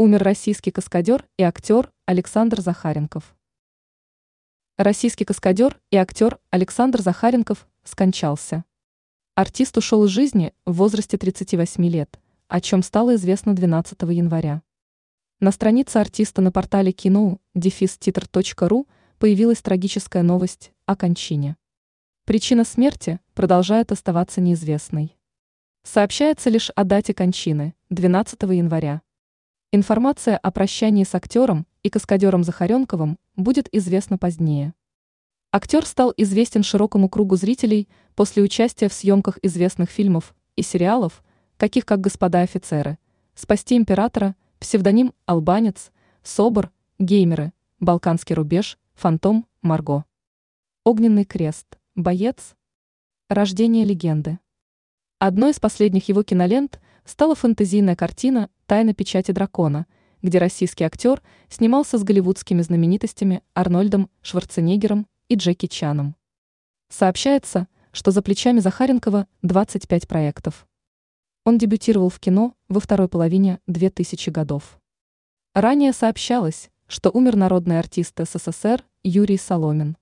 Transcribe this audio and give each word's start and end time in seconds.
Умер 0.00 0.22
российский 0.22 0.70
каскадер 0.70 1.28
и 1.36 1.42
актер 1.42 1.92
Александр 2.06 2.62
Захаренков. 2.62 3.36
Российский 4.78 5.26
каскадер 5.26 5.78
и 5.90 5.96
актер 5.98 6.38
Александр 6.48 7.02
Захаренков 7.02 7.68
скончался. 7.84 8.64
Артист 9.34 9.76
ушел 9.76 10.06
из 10.06 10.08
жизни 10.08 10.54
в 10.64 10.72
возрасте 10.72 11.18
38 11.18 11.84
лет, 11.84 12.18
о 12.48 12.62
чем 12.62 12.82
стало 12.82 13.16
известно 13.16 13.54
12 13.54 14.00
января. 14.04 14.62
На 15.38 15.52
странице 15.52 15.98
артиста 15.98 16.40
на 16.40 16.50
портале 16.50 16.92
кино 16.92 17.38
дефиститр.ру 17.54 18.88
появилась 19.18 19.60
трагическая 19.60 20.22
новость 20.22 20.72
о 20.86 20.96
кончине. 20.96 21.58
Причина 22.24 22.64
смерти 22.64 23.20
продолжает 23.34 23.92
оставаться 23.92 24.40
неизвестной. 24.40 25.18
Сообщается 25.82 26.48
лишь 26.48 26.70
о 26.70 26.84
дате 26.84 27.12
кончины– 27.12 27.74
12 27.90 28.40
января. 28.44 29.02
Информация 29.72 30.36
о 30.36 30.50
прощании 30.50 31.04
с 31.04 31.14
актером 31.14 31.64
и 31.84 31.90
каскадером 31.90 32.42
Захаренковым 32.42 33.20
будет 33.36 33.68
известна 33.70 34.18
позднее. 34.18 34.74
Актер 35.52 35.86
стал 35.86 36.12
известен 36.16 36.64
широкому 36.64 37.08
кругу 37.08 37.36
зрителей 37.36 37.88
после 38.16 38.42
участия 38.42 38.88
в 38.88 38.92
съемках 38.92 39.38
известных 39.42 39.88
фильмов 39.88 40.34
и 40.56 40.62
сериалов, 40.62 41.22
таких 41.56 41.86
как 41.86 42.00
«Господа 42.00 42.40
офицеры», 42.40 42.98
«Спасти 43.36 43.76
императора», 43.76 44.34
псевдоним 44.58 45.12
«Албанец», 45.26 45.92
«Собор», 46.24 46.72
«Геймеры», 46.98 47.52
«Балканский 47.78 48.34
рубеж», 48.34 48.76
«Фантом», 48.94 49.46
«Марго». 49.62 50.04
«Огненный 50.82 51.24
крест», 51.24 51.78
«Боец», 51.94 52.56
«Рождение 53.28 53.84
легенды». 53.84 54.40
Одной 55.20 55.52
из 55.52 55.60
последних 55.60 56.08
его 56.08 56.24
кинолент 56.24 56.80
стала 57.04 57.34
фэнтезийная 57.34 57.96
картина 57.96 58.50
«Тайна 58.66 58.94
печати 58.94 59.32
дракона», 59.32 59.86
где 60.22 60.38
российский 60.38 60.84
актер 60.84 61.22
снимался 61.48 61.98
с 61.98 62.04
голливудскими 62.04 62.62
знаменитостями 62.62 63.42
Арнольдом 63.54 64.10
Шварценеггером 64.22 65.06
и 65.28 65.34
Джеки 65.34 65.66
Чаном. 65.66 66.16
Сообщается, 66.88 67.68
что 67.92 68.10
за 68.10 68.22
плечами 68.22 68.60
Захаренкова 68.60 69.26
25 69.42 70.08
проектов. 70.08 70.66
Он 71.44 71.58
дебютировал 71.58 72.10
в 72.10 72.20
кино 72.20 72.54
во 72.68 72.80
второй 72.80 73.08
половине 73.08 73.60
2000 73.66 74.30
годов. 74.30 74.78
Ранее 75.54 75.92
сообщалось, 75.92 76.70
что 76.86 77.10
умер 77.10 77.36
народный 77.36 77.78
артист 77.78 78.18
СССР 78.18 78.84
Юрий 79.02 79.38
Соломин. 79.38 79.96